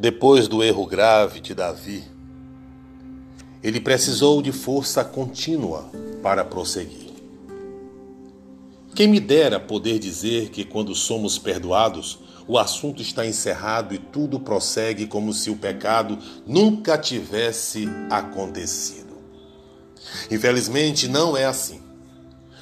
Depois 0.00 0.48
do 0.48 0.62
erro 0.62 0.86
grave 0.86 1.40
de 1.40 1.54
Davi, 1.54 2.02
ele 3.62 3.78
precisou 3.78 4.40
de 4.40 4.50
força 4.50 5.04
contínua 5.04 5.90
para 6.22 6.42
prosseguir. 6.42 7.10
Quem 8.94 9.06
me 9.06 9.20
dera 9.20 9.60
poder 9.60 9.98
dizer 9.98 10.48
que 10.48 10.64
quando 10.64 10.94
somos 10.94 11.38
perdoados, 11.38 12.18
o 12.48 12.58
assunto 12.58 13.02
está 13.02 13.26
encerrado 13.26 13.94
e 13.94 13.98
tudo 13.98 14.40
prossegue 14.40 15.06
como 15.06 15.34
se 15.34 15.50
o 15.50 15.56
pecado 15.56 16.18
nunca 16.46 16.96
tivesse 16.96 17.86
acontecido. 18.08 19.18
Infelizmente, 20.30 21.08
não 21.08 21.36
é 21.36 21.44
assim. 21.44 21.82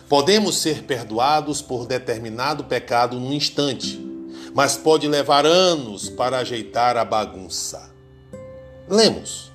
Podemos 0.09 0.59
ser 0.59 0.83
perdoados 0.83 1.63
por 1.63 1.87
determinado 1.87 2.65
pecado 2.65 3.21
num 3.21 3.33
instante, 3.33 4.08
mas 4.55 4.77
pode 4.77 5.07
levar 5.07 5.47
anos 5.47 6.09
para 6.09 6.39
ajeitar 6.39 6.97
a 6.97 7.05
bagunça. 7.05 7.93
Lemos. 8.89 9.53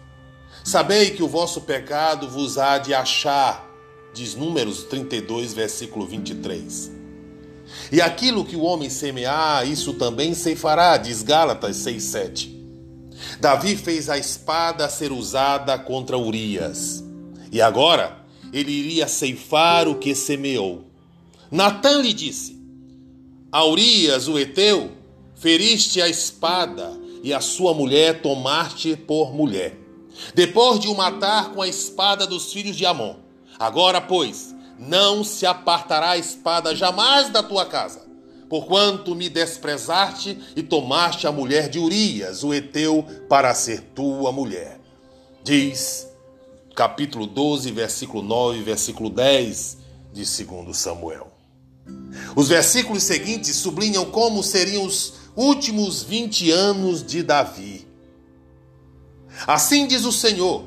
Sabei 0.63 1.11
que 1.11 1.21
o 1.21 1.27
vosso 1.27 1.61
pecado 1.61 2.29
vos 2.29 2.57
há 2.57 2.77
de 2.77 2.93
achar, 2.93 3.69
diz 4.13 4.35
Números 4.35 4.83
32, 4.83 5.53
versículo 5.53 6.05
23. 6.05 6.91
E 7.91 8.01
aquilo 8.01 8.45
que 8.45 8.55
o 8.55 8.61
homem 8.61 8.89
semear, 8.89 9.67
isso 9.67 9.93
também 9.93 10.33
ceifará, 10.33 10.95
diz 10.97 11.21
Gálatas 11.21 11.77
6, 11.77 12.03
7. 12.03 12.65
Davi 13.39 13.75
fez 13.75 14.09
a 14.09 14.17
espada 14.17 14.87
ser 14.89 15.11
usada 15.11 15.77
contra 15.77 16.17
Urias. 16.17 17.03
E 17.51 17.61
agora 17.61 18.17
ele 18.51 18.71
iria 18.71 19.07
ceifar 19.07 19.87
o 19.87 19.95
que 19.95 20.15
semeou. 20.15 20.85
Natã 21.51 22.01
lhe 22.01 22.13
disse: 22.13 22.62
A 23.53 23.63
Urias, 23.63 24.27
o 24.27 24.39
Eteu, 24.39 24.89
feriste 25.35 26.01
a 26.01 26.09
espada 26.09 26.91
e 27.21 27.31
a 27.31 27.39
sua 27.39 27.71
mulher 27.71 28.19
tomaste 28.19 28.95
por 28.95 29.31
mulher, 29.31 29.77
depois 30.33 30.79
de 30.79 30.87
o 30.87 30.95
matar 30.95 31.51
com 31.51 31.61
a 31.61 31.67
espada 31.67 32.25
dos 32.25 32.51
filhos 32.51 32.75
de 32.75 32.83
Amon. 32.83 33.17
Agora, 33.59 34.01
pois, 34.01 34.55
não 34.79 35.23
se 35.23 35.45
apartará 35.45 36.09
a 36.09 36.17
espada 36.17 36.75
jamais 36.75 37.29
da 37.29 37.43
tua 37.43 37.67
casa, 37.67 38.07
porquanto 38.49 39.13
me 39.13 39.29
desprezaste 39.29 40.35
e 40.55 40.63
tomaste 40.63 41.27
a 41.27 41.31
mulher 41.31 41.69
de 41.69 41.77
Urias, 41.77 42.43
o 42.43 42.55
Eteu, 42.55 43.05
para 43.29 43.53
ser 43.53 43.81
tua 43.93 44.31
mulher. 44.31 44.79
Diz 45.43 46.07
capítulo 46.73 47.27
12, 47.27 47.71
versículo 47.71 48.23
9, 48.23 48.63
versículo 48.63 49.11
10 49.11 49.77
de 50.11 50.23
2 50.23 50.75
Samuel. 50.75 51.42
Os 52.35 52.47
versículos 52.47 53.03
seguintes 53.03 53.55
sublinham 53.55 54.05
como 54.05 54.43
seriam 54.43 54.85
os 54.85 55.13
últimos 55.35 56.03
20 56.03 56.51
anos 56.51 57.03
de 57.03 57.23
Davi. 57.23 57.87
Assim 59.47 59.87
diz 59.87 60.05
o 60.05 60.11
Senhor: 60.11 60.65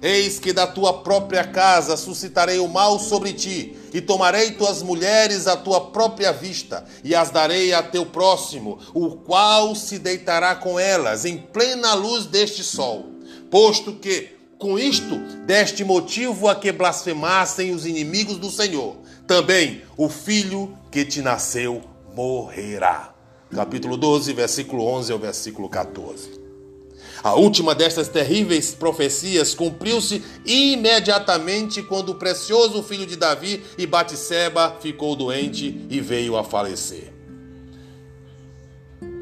Eis 0.00 0.38
que 0.38 0.52
da 0.52 0.66
tua 0.66 1.02
própria 1.02 1.44
casa 1.44 1.96
suscitarei 1.96 2.58
o 2.58 2.68
mal 2.68 2.98
sobre 2.98 3.32
ti, 3.32 3.76
e 3.92 4.00
tomarei 4.00 4.52
tuas 4.52 4.82
mulheres 4.82 5.46
à 5.46 5.56
tua 5.56 5.80
própria 5.90 6.32
vista, 6.32 6.84
e 7.02 7.14
as 7.14 7.30
darei 7.30 7.72
a 7.72 7.82
teu 7.82 8.06
próximo, 8.06 8.78
o 8.92 9.16
qual 9.16 9.74
se 9.74 9.98
deitará 9.98 10.54
com 10.54 10.78
elas 10.78 11.24
em 11.24 11.38
plena 11.38 11.94
luz 11.94 12.26
deste 12.26 12.62
sol. 12.62 13.06
Posto 13.50 13.94
que 13.94 14.34
com 14.58 14.78
isto, 14.78 15.16
deste 15.44 15.84
motivo 15.84 16.48
a 16.48 16.54
que 16.54 16.72
blasfemassem 16.72 17.74
os 17.74 17.84
inimigos 17.84 18.38
do 18.38 18.50
Senhor. 18.50 18.96
Também 19.26 19.82
o 19.96 20.08
filho 20.08 20.76
que 20.90 21.04
te 21.04 21.22
nasceu 21.22 21.82
morrerá. 22.14 23.14
Capítulo 23.54 23.96
12, 23.96 24.32
versículo 24.32 24.84
11 24.84 25.12
ao 25.12 25.18
versículo 25.18 25.68
14. 25.68 26.44
A 27.22 27.34
última 27.34 27.74
destas 27.74 28.08
terríveis 28.08 28.74
profecias 28.74 29.54
cumpriu-se 29.54 30.22
imediatamente 30.44 31.82
quando 31.82 32.10
o 32.10 32.14
precioso 32.16 32.82
filho 32.82 33.06
de 33.06 33.16
Davi 33.16 33.64
e 33.78 33.86
Batseba 33.86 34.76
ficou 34.78 35.16
doente 35.16 35.86
e 35.88 36.00
veio 36.00 36.36
a 36.36 36.44
falecer. 36.44 37.14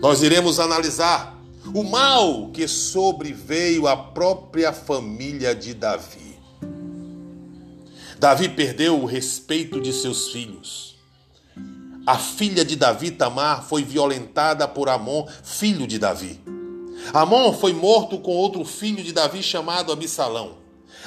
Nós 0.01 0.21
iremos 0.21 0.59
analisar 0.59 1.41
o 1.73 1.85
mal 1.85 2.51
que 2.51 2.67
sobreveio 2.67 3.87
à 3.87 3.97
própria 3.97 4.73
família 4.73 5.55
de 5.55 5.73
Davi. 5.73 6.32
Davi 8.23 8.49
perdeu 8.49 9.03
o 9.03 9.05
respeito 9.05 9.81
de 9.81 9.93
seus 9.93 10.29
filhos. 10.29 10.95
A 12.07 12.17
filha 12.17 12.65
de 12.65 12.77
Davi, 12.77 13.11
Tamar, 13.11 13.65
foi 13.65 13.83
violentada 13.83 14.69
por 14.69 14.89
Amon, 14.89 15.27
filho 15.43 15.89
de 15.89 15.99
Davi. 15.99 16.41
Amon 17.13 17.53
foi 17.53 17.73
morto 17.73 18.21
com 18.21 18.31
outro 18.37 18.65
filho 18.65 19.03
de 19.03 19.13
Davi 19.13 19.43
chamado 19.43 19.91
Absalão. 19.91 20.59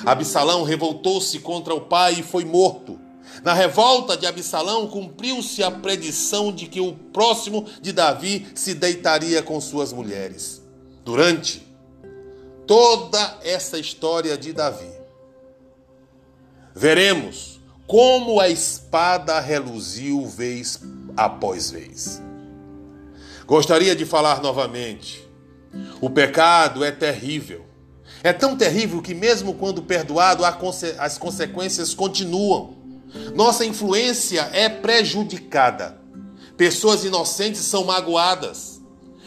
Absalão 0.05 0.63
revoltou-se 0.63 1.39
contra 1.39 1.73
o 1.73 1.79
pai 1.79 2.15
e 2.19 2.21
foi 2.21 2.43
morto. 2.43 2.99
Na 3.45 3.53
revolta 3.53 4.17
de 4.17 4.27
Absalão, 4.27 4.85
cumpriu-se 4.85 5.63
a 5.63 5.71
predição 5.71 6.51
de 6.51 6.67
que 6.67 6.81
o 6.81 6.91
próximo 7.13 7.65
de 7.81 7.93
Davi 7.93 8.45
se 8.53 8.73
deitaria 8.73 9.41
com 9.41 9.61
suas 9.61 9.93
mulheres. 9.93 10.61
Durante 11.05 11.65
toda 12.67 13.39
essa 13.41 13.79
história 13.79 14.37
de 14.37 14.51
Davi, 14.51 14.94
veremos 16.75 17.61
como 17.87 18.39
a 18.39 18.49
espada 18.49 19.39
reluziu 19.39 20.25
vez 20.27 20.81
após 21.15 21.71
vez. 21.71 22.21
Gostaria 23.47 23.95
de 23.95 24.05
falar 24.05 24.41
novamente. 24.41 25.25
O 26.01 26.09
pecado 26.09 26.83
é 26.83 26.91
terrível. 26.91 27.65
É 28.23 28.33
tão 28.33 28.57
terrível 28.57 29.01
que, 29.01 29.13
mesmo 29.13 29.53
quando 29.53 29.83
perdoado, 29.83 30.43
as 30.43 31.17
consequências 31.17 31.93
continuam. 31.93 32.75
Nossa 33.35 33.63
influência 33.63 34.49
é 34.51 34.67
prejudicada. 34.67 36.01
Pessoas 36.57 37.05
inocentes 37.05 37.61
são 37.61 37.83
magoadas. 37.83 38.81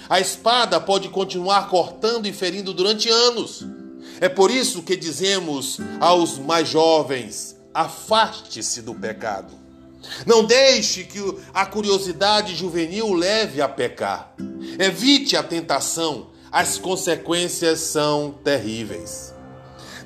A 0.09 0.19
espada 0.19 0.81
pode 0.81 1.09
continuar 1.11 1.69
cortando 1.69 2.27
e 2.27 2.33
ferindo 2.33 2.75
durante 2.75 3.09
anos. 3.09 3.65
É 4.21 4.29
por 4.29 4.51
isso 4.51 4.83
que 4.83 4.97
dizemos 4.97 5.79
aos 6.01 6.39
mais 6.39 6.69
jovens: 6.69 7.57
afaste-se 7.73 8.83
do 8.83 8.95
pecado. 8.95 9.55
Não 10.27 10.45
deixe 10.45 11.05
que 11.05 11.19
a 11.53 11.67
curiosidade 11.67 12.55
juvenil 12.55 13.13
leve 13.13 13.61
a 13.61 13.69
pecar. 13.69 14.35
Evite 14.79 15.37
a 15.37 15.43
tentação, 15.43 16.29
as 16.51 16.79
consequências 16.79 17.81
são 17.81 18.33
terríveis. 18.45 19.35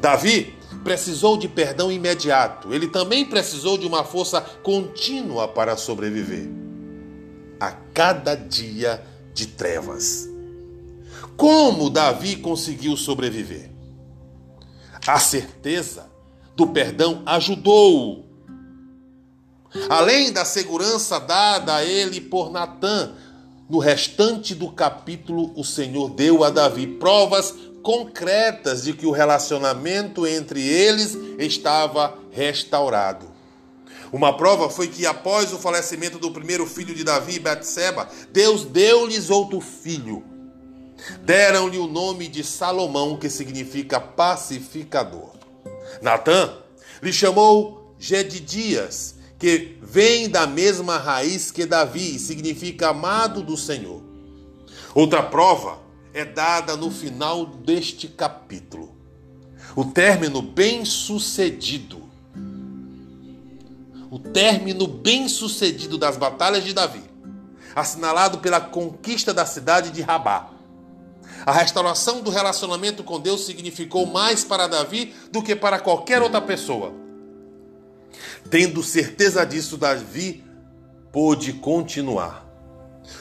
Davi 0.01 0.55
precisou 0.83 1.37
de 1.37 1.49
perdão 1.49 1.93
imediato. 1.93 2.73
Ele 2.73 2.89
também 2.89 3.25
precisou 3.25 3.79
de 3.79 3.87
uma 3.87 4.03
força 4.03 4.41
contínua 4.41 5.47
para 5.47 5.77
sobreviver. 5.77 6.49
A 7.61 7.71
cada 7.95 8.35
dia 8.35 9.03
de 9.33 9.47
trevas. 9.47 10.29
Como 11.37 11.89
Davi 11.89 12.37
conseguiu 12.37 12.97
sobreviver? 12.97 13.72
A 15.07 15.19
certeza 15.19 16.09
do 16.55 16.67
perdão 16.69 17.23
ajudou-o. 17.27 18.25
Além 19.89 20.33
da 20.33 20.45
segurança 20.45 21.19
dada 21.19 21.77
a 21.77 21.85
ele 21.85 22.21
por 22.21 22.51
Natã, 22.51 23.13
no 23.69 23.79
restante 23.79 24.55
do 24.55 24.71
capítulo, 24.71 25.53
o 25.57 25.65
Senhor 25.65 26.11
deu 26.11 26.45
a 26.45 26.51
Davi 26.51 26.87
provas 26.87 27.55
concretas 27.83 28.85
de 28.85 28.93
que 28.93 29.07
o 29.07 29.11
relacionamento 29.11 30.27
entre 30.27 30.63
eles 30.63 31.17
estava 31.39 32.17
restaurado. 32.31 33.33
Uma 34.13 34.37
prova 34.37 34.69
foi 34.69 34.89
que 34.89 35.07
após 35.07 35.53
o 35.53 35.59
falecimento 35.59 36.19
do 36.19 36.31
primeiro 36.31 36.67
filho 36.67 36.95
de 36.95 37.03
Davi, 37.03 37.39
Betseba, 37.39 38.09
Deus 38.31 38.65
deu-lhes 38.65 39.31
outro 39.31 39.59
filho. 39.61 40.23
Deram-lhe 41.23 41.79
o 41.79 41.87
nome 41.87 42.29
de 42.29 42.45
Salomão, 42.45 43.17
que 43.17 43.29
significa 43.29 44.01
pacificador. 44.01 45.31
Natã 46.01 46.59
lhe 47.03 47.13
chamou 47.13 47.95
Gedidias, 47.99 49.17
que 49.39 49.77
vem 49.83 50.29
da 50.29 50.47
mesma 50.47 50.99
raiz 50.99 51.51
que 51.51 51.67
Davi, 51.67 52.19
significa 52.19 52.91
amado 52.91 53.43
do 53.43 53.57
Senhor. 53.57 54.03
Outra 54.95 55.23
prova 55.23 55.81
é 56.15 56.25
dada 56.25 56.77
no 56.77 56.91
final 56.91 57.47
deste 57.47 58.07
capítulo. 58.07 58.95
O 59.75 59.85
término 59.85 60.43
bem-sucedido. 60.43 62.03
O 64.11 64.19
término 64.19 64.87
bem-sucedido 64.87 65.97
das 65.97 66.17
batalhas 66.17 66.63
de 66.63 66.75
Davi, 66.75 67.03
assinalado 67.75 68.39
pela 68.39 68.61
conquista 68.61 69.33
da 69.33 69.47
cidade 69.47 69.91
de 69.91 70.03
Rabá. 70.03 70.52
A 71.45 71.53
restauração 71.53 72.21
do 72.21 72.31
relacionamento 72.31 73.03
com 73.03 73.21
Deus 73.21 73.45
significou 73.45 74.07
mais 74.07 74.45
para 74.45 74.67
Davi 74.67 75.15
do 75.31 75.43
que 75.43 75.57
para 75.57 75.79
qualquer 75.79 76.23
outra 76.23 76.41
pessoa. 76.41 76.93
Tendo 78.51 78.83
certeza 78.83 79.45
disso, 79.45 79.77
Davi 79.77 80.45
pôde 81.11 81.55
continuar. 81.55 82.47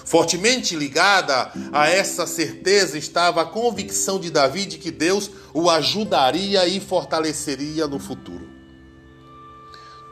Fortemente 0.05 0.75
ligada 0.75 1.51
a 1.71 1.89
essa 1.89 2.27
certeza 2.27 2.97
estava 2.97 3.41
a 3.41 3.45
convicção 3.45 4.19
de 4.19 4.29
Davi 4.29 4.65
de 4.65 4.77
que 4.77 4.91
Deus 4.91 5.31
o 5.53 5.69
ajudaria 5.69 6.67
e 6.67 6.79
fortaleceria 6.79 7.87
no 7.87 7.99
futuro. 7.99 8.50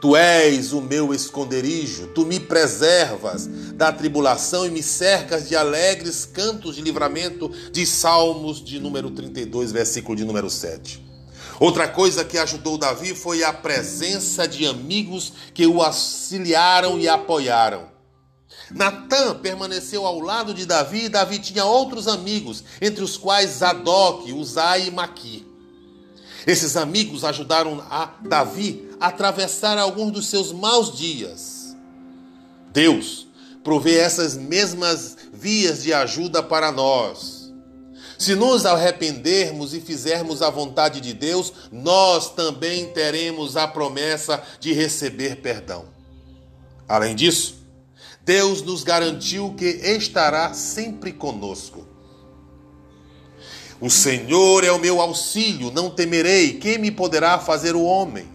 Tu 0.00 0.16
és 0.16 0.72
o 0.72 0.80
meu 0.80 1.12
esconderijo, 1.12 2.06
tu 2.08 2.24
me 2.24 2.40
preservas 2.40 3.46
da 3.74 3.92
tribulação 3.92 4.64
e 4.64 4.70
me 4.70 4.82
cercas 4.82 5.46
de 5.46 5.54
alegres 5.54 6.24
cantos 6.24 6.76
de 6.76 6.80
livramento, 6.80 7.50
de 7.70 7.84
Salmos 7.84 8.64
de 8.64 8.80
número 8.80 9.10
32, 9.10 9.72
versículo 9.72 10.16
de 10.16 10.24
número 10.24 10.48
7. 10.48 11.04
Outra 11.60 11.86
coisa 11.86 12.24
que 12.24 12.38
ajudou 12.38 12.78
Davi 12.78 13.14
foi 13.14 13.44
a 13.44 13.52
presença 13.52 14.48
de 14.48 14.66
amigos 14.66 15.34
que 15.52 15.66
o 15.66 15.82
auxiliaram 15.82 16.98
e 16.98 17.06
apoiaram. 17.06 17.90
Natã 18.70 19.34
permaneceu 19.34 20.06
ao 20.06 20.18
lado 20.20 20.54
de 20.54 20.64
Davi 20.64 21.04
e 21.04 21.08
Davi 21.10 21.38
tinha 21.38 21.66
outros 21.66 22.08
amigos, 22.08 22.64
entre 22.80 23.04
os 23.04 23.18
quais 23.18 23.50
Zadok, 23.58 24.32
Uzai 24.32 24.86
e 24.86 24.90
Maqui. 24.90 25.49
Esses 26.46 26.76
amigos 26.76 27.24
ajudaram 27.24 27.84
a 27.90 28.12
Davi 28.22 28.88
a 28.98 29.08
atravessar 29.08 29.78
alguns 29.78 30.12
dos 30.12 30.26
seus 30.26 30.52
maus 30.52 30.96
dias. 30.96 31.76
Deus 32.72 33.26
provê 33.62 33.98
essas 33.98 34.36
mesmas 34.36 35.16
vias 35.32 35.82
de 35.82 35.92
ajuda 35.92 36.42
para 36.42 36.72
nós. 36.72 37.52
Se 38.18 38.34
nos 38.34 38.66
arrependermos 38.66 39.72
e 39.72 39.80
fizermos 39.80 40.42
a 40.42 40.50
vontade 40.50 41.00
de 41.00 41.14
Deus, 41.14 41.52
nós 41.72 42.34
também 42.34 42.92
teremos 42.92 43.56
a 43.56 43.66
promessa 43.66 44.42
de 44.60 44.72
receber 44.72 45.36
perdão. 45.36 45.86
Além 46.86 47.14
disso, 47.14 47.54
Deus 48.22 48.60
nos 48.62 48.84
garantiu 48.84 49.54
que 49.54 49.64
estará 49.64 50.52
sempre 50.52 51.12
conosco. 51.12 51.89
O 53.80 53.88
Senhor 53.88 54.62
é 54.62 54.70
o 54.70 54.78
meu 54.78 55.00
auxílio, 55.00 55.70
não 55.70 55.88
temerei. 55.88 56.58
Quem 56.58 56.76
me 56.76 56.90
poderá 56.90 57.38
fazer 57.38 57.74
o 57.74 57.82
homem? 57.82 58.28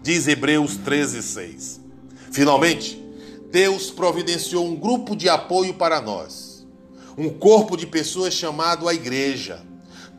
Diz 0.00 0.28
Hebreus 0.28 0.76
13, 0.76 1.22
6. 1.22 1.80
Finalmente, 2.30 3.02
Deus 3.50 3.90
providenciou 3.90 4.64
um 4.64 4.76
grupo 4.76 5.16
de 5.16 5.28
apoio 5.28 5.74
para 5.74 6.00
nós. 6.00 6.64
Um 7.18 7.28
corpo 7.28 7.76
de 7.76 7.86
pessoas 7.86 8.32
chamado 8.32 8.88
a 8.88 8.94
igreja. 8.94 9.60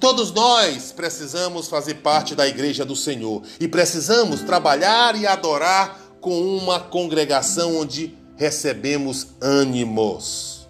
Todos 0.02 0.34
nós 0.34 0.92
precisamos 0.92 1.70
fazer 1.70 1.96
parte 1.96 2.36
da 2.36 2.46
igreja 2.46 2.84
do 2.84 2.96
Senhor 2.96 3.42
e 3.62 3.70
precisamos 3.70 4.42
trabalhar 4.42 5.16
e 5.16 5.26
adorar 5.26 5.98
com 6.20 6.58
uma 6.58 6.78
congregação 6.78 7.78
onde 7.78 8.14
recebemos 8.36 9.28
ânimos. 9.42 10.63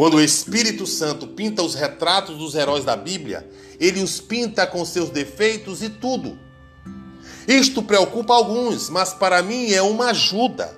Quando 0.00 0.14
o 0.14 0.22
Espírito 0.22 0.86
Santo 0.86 1.26
pinta 1.26 1.62
os 1.62 1.74
retratos 1.74 2.38
dos 2.38 2.54
heróis 2.54 2.86
da 2.86 2.96
Bíblia, 2.96 3.46
ele 3.78 4.02
os 4.02 4.18
pinta 4.18 4.66
com 4.66 4.82
seus 4.82 5.10
defeitos 5.10 5.82
e 5.82 5.90
tudo. 5.90 6.38
Isto 7.46 7.82
preocupa 7.82 8.32
alguns, 8.32 8.88
mas 8.88 9.12
para 9.12 9.42
mim 9.42 9.70
é 9.70 9.82
uma 9.82 10.06
ajuda. 10.06 10.74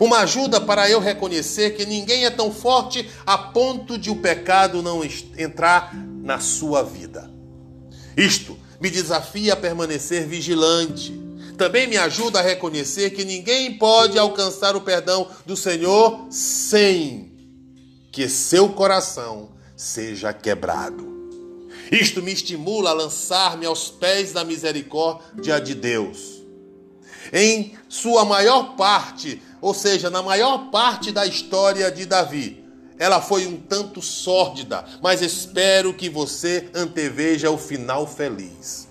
Uma 0.00 0.22
ajuda 0.22 0.60
para 0.60 0.90
eu 0.90 0.98
reconhecer 0.98 1.76
que 1.76 1.86
ninguém 1.86 2.24
é 2.24 2.30
tão 2.30 2.52
forte 2.52 3.08
a 3.24 3.38
ponto 3.38 3.96
de 3.96 4.10
o 4.10 4.16
pecado 4.16 4.82
não 4.82 5.02
entrar 5.38 5.94
na 5.94 6.40
sua 6.40 6.82
vida. 6.82 7.30
Isto 8.16 8.58
me 8.80 8.90
desafia 8.90 9.52
a 9.52 9.56
permanecer 9.56 10.26
vigilante 10.26 11.16
também 11.56 11.86
me 11.86 11.98
ajuda 11.98 12.38
a 12.38 12.42
reconhecer 12.42 13.10
que 13.10 13.22
ninguém 13.22 13.76
pode 13.76 14.18
alcançar 14.18 14.74
o 14.74 14.80
perdão 14.80 15.28
do 15.44 15.54
Senhor 15.54 16.26
sem 16.30 17.29
que 18.10 18.28
seu 18.28 18.68
coração 18.70 19.50
seja 19.76 20.32
quebrado. 20.32 21.08
Isto 21.90 22.22
me 22.22 22.32
estimula 22.32 22.90
a 22.90 22.94
lançar-me 22.94 23.66
aos 23.66 23.88
pés 23.88 24.32
da 24.32 24.44
misericórdia 24.44 25.60
de 25.60 25.74
Deus. 25.74 26.40
Em 27.32 27.76
sua 27.88 28.24
maior 28.24 28.76
parte, 28.76 29.42
ou 29.60 29.74
seja, 29.74 30.08
na 30.08 30.22
maior 30.22 30.70
parte 30.70 31.10
da 31.10 31.26
história 31.26 31.90
de 31.90 32.06
Davi, 32.06 32.64
ela 32.98 33.20
foi 33.20 33.46
um 33.46 33.56
tanto 33.56 34.02
sórdida, 34.02 34.84
mas 35.02 35.22
espero 35.22 35.94
que 35.94 36.10
você 36.10 36.68
anteveja 36.74 37.50
o 37.50 37.56
final 37.56 38.06
feliz. 38.06 38.86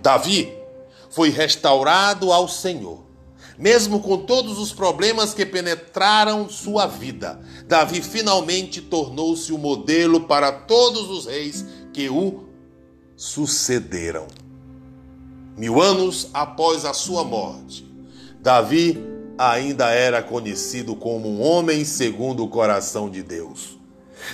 Davi 0.00 0.52
foi 1.10 1.30
restaurado 1.30 2.32
ao 2.32 2.48
Senhor. 2.48 3.05
Mesmo 3.58 4.00
com 4.00 4.18
todos 4.18 4.58
os 4.58 4.72
problemas 4.72 5.32
que 5.32 5.46
penetraram 5.46 6.48
sua 6.48 6.86
vida, 6.86 7.40
Davi 7.66 8.02
finalmente 8.02 8.82
tornou-se 8.82 9.52
o 9.52 9.58
modelo 9.58 10.22
para 10.22 10.52
todos 10.52 11.10
os 11.10 11.26
reis 11.26 11.64
que 11.92 12.08
o 12.08 12.44
sucederam. 13.16 14.26
Mil 15.56 15.80
anos 15.80 16.28
após 16.34 16.84
a 16.84 16.92
sua 16.92 17.24
morte, 17.24 17.88
Davi 18.40 19.02
ainda 19.38 19.90
era 19.90 20.22
conhecido 20.22 20.94
como 20.94 21.28
um 21.28 21.42
homem 21.42 21.84
segundo 21.84 22.44
o 22.44 22.48
coração 22.48 23.08
de 23.08 23.22
Deus. 23.22 23.78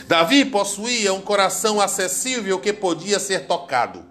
Davi 0.09 0.45
possuía 0.45 1.13
um 1.13 1.21
coração 1.21 1.81
acessível 1.81 2.59
que 2.59 2.73
podia 2.73 3.19
ser 3.19 3.47
tocado. 3.47 4.05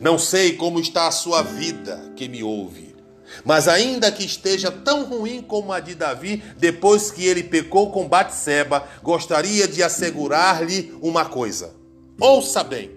Não 0.00 0.18
sei 0.18 0.56
como 0.56 0.78
está 0.78 1.08
a 1.08 1.12
sua 1.12 1.42
vida 1.42 2.12
que 2.14 2.28
me 2.28 2.42
ouve, 2.42 2.87
mas 3.44 3.68
ainda 3.68 4.10
que 4.10 4.24
esteja 4.24 4.70
tão 4.70 5.04
ruim 5.04 5.42
como 5.42 5.72
a 5.72 5.80
de 5.80 5.94
Davi, 5.94 6.42
depois 6.56 7.10
que 7.10 7.24
ele 7.26 7.42
pecou 7.42 7.90
com 7.90 8.08
Batseba, 8.08 8.86
gostaria 9.02 9.66
de 9.66 9.82
assegurar-lhe 9.82 10.96
uma 11.00 11.24
coisa. 11.24 11.74
Ouça 12.20 12.64
bem. 12.64 12.90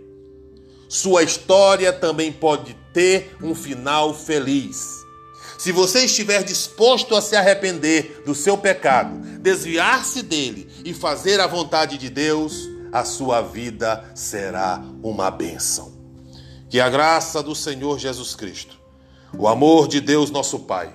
Sua 0.90 1.24
história 1.24 1.94
também 1.94 2.32
pode 2.32 2.76
ter 2.94 3.36
um 3.42 3.56
final 3.56 4.14
feliz. 4.14 5.02
Se 5.58 5.72
você 5.72 6.06
estiver 6.06 6.44
disposto 6.44 7.16
a 7.16 7.22
se 7.22 7.36
arrepender 7.36 8.24
do 8.26 8.34
seu 8.34 8.58
pecado, 8.58 9.20
desviar-se 9.40 10.24
dele 10.24 10.68
e 10.84 10.92
fazer 10.92 11.40
a 11.40 11.46
vontade 11.46 12.00
de 12.00 12.10
Deus, 12.10 12.68
a 12.92 13.06
sua 13.06 13.42
vida 13.42 14.04
será 14.16 14.84
uma 15.04 15.30
bênção. 15.30 15.94
Que 16.68 16.80
a 16.80 16.90
graça 16.90 17.44
do 17.44 17.54
Senhor 17.54 18.00
Jesus 18.00 18.36
Cristo, 18.36 18.81
o 19.38 19.48
amor 19.48 19.88
de 19.88 20.02
Deus 20.02 20.30
nosso 20.30 20.60
Pai, 20.60 20.94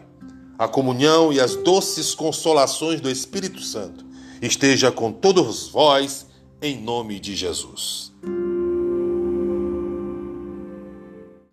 a 0.59 0.69
comunhão 0.69 1.33
e 1.33 1.41
as 1.41 1.57
doces 1.57 2.15
consolações 2.15 3.01
do 3.01 3.11
Espírito 3.11 3.61
Santo 3.61 4.05
esteja 4.41 4.93
com 4.93 5.13
todos 5.13 5.69
vós, 5.69 6.27
em 6.61 6.81
nome 6.81 7.19
de 7.19 7.35
Jesus. 7.35 8.13